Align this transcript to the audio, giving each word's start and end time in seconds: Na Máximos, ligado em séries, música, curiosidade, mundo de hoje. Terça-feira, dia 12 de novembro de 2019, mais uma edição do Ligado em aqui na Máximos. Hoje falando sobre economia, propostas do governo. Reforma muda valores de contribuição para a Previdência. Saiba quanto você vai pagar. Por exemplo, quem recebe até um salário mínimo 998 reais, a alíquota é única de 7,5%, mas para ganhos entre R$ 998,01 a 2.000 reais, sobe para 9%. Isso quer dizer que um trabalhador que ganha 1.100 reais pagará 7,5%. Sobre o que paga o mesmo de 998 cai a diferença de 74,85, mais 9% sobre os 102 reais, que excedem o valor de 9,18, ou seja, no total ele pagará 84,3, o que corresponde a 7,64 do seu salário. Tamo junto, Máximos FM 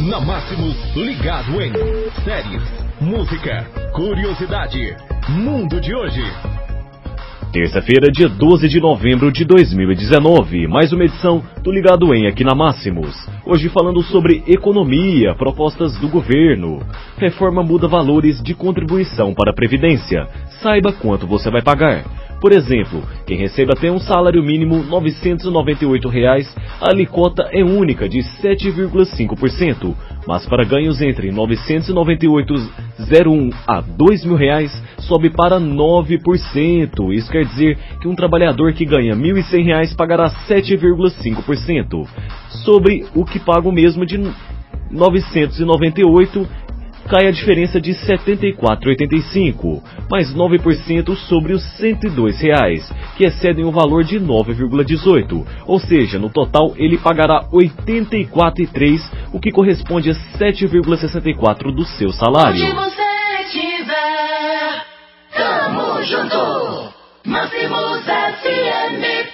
Na 0.00 0.20
Máximos, 0.20 0.76
ligado 0.94 1.58
em 1.58 1.72
séries, 2.22 2.62
música, 3.00 3.64
curiosidade, 3.94 4.94
mundo 5.26 5.80
de 5.80 5.94
hoje. 5.94 6.22
Terça-feira, 7.50 8.12
dia 8.12 8.28
12 8.28 8.68
de 8.68 8.78
novembro 8.78 9.32
de 9.32 9.46
2019, 9.46 10.68
mais 10.68 10.92
uma 10.92 11.04
edição 11.04 11.42
do 11.62 11.72
Ligado 11.72 12.14
em 12.14 12.26
aqui 12.26 12.44
na 12.44 12.54
Máximos. 12.54 13.16
Hoje 13.46 13.70
falando 13.70 14.02
sobre 14.02 14.44
economia, 14.46 15.34
propostas 15.34 15.98
do 15.98 16.10
governo. 16.10 16.80
Reforma 17.16 17.62
muda 17.62 17.88
valores 17.88 18.42
de 18.42 18.52
contribuição 18.52 19.32
para 19.32 19.52
a 19.52 19.54
Previdência. 19.54 20.28
Saiba 20.60 20.92
quanto 20.92 21.26
você 21.26 21.50
vai 21.50 21.62
pagar. 21.62 22.04
Por 22.40 22.52
exemplo, 22.52 23.02
quem 23.26 23.38
recebe 23.38 23.72
até 23.72 23.90
um 23.90 23.98
salário 23.98 24.42
mínimo 24.42 24.82
998 24.82 26.08
reais, 26.08 26.54
a 26.80 26.90
alíquota 26.90 27.48
é 27.52 27.62
única 27.64 28.08
de 28.08 28.20
7,5%, 28.42 29.94
mas 30.26 30.44
para 30.46 30.64
ganhos 30.64 31.00
entre 31.00 31.30
R$ 31.30 31.36
998,01 31.36 33.54
a 33.66 33.82
2.000 33.82 34.36
reais, 34.36 34.70
sobe 34.98 35.30
para 35.30 35.58
9%. 35.58 37.14
Isso 37.14 37.30
quer 37.30 37.44
dizer 37.44 37.78
que 38.00 38.08
um 38.08 38.14
trabalhador 38.14 38.72
que 38.72 38.84
ganha 38.84 39.16
1.100 39.16 39.64
reais 39.64 39.94
pagará 39.94 40.28
7,5%. 40.48 42.06
Sobre 42.64 43.06
o 43.14 43.24
que 43.24 43.38
paga 43.38 43.68
o 43.68 43.72
mesmo 43.72 44.04
de 44.04 44.18
998 44.90 46.66
cai 47.06 47.28
a 47.28 47.30
diferença 47.30 47.80
de 47.80 47.92
74,85, 47.92 49.80
mais 50.10 50.34
9% 50.34 51.14
sobre 51.14 51.52
os 51.52 51.62
102 51.76 52.40
reais, 52.40 52.92
que 53.16 53.24
excedem 53.24 53.64
o 53.64 53.72
valor 53.72 54.04
de 54.04 54.20
9,18, 54.20 55.44
ou 55.66 55.80
seja, 55.80 56.18
no 56.18 56.28
total 56.28 56.74
ele 56.76 56.98
pagará 56.98 57.44
84,3, 57.50 59.00
o 59.32 59.40
que 59.40 59.50
corresponde 59.50 60.10
a 60.10 60.14
7,64 60.38 61.74
do 61.74 61.84
seu 61.84 62.10
salário. 62.10 62.62
Tamo 65.34 66.02
junto, 66.02 66.92
Máximos 67.24 68.02
FM 68.04 69.25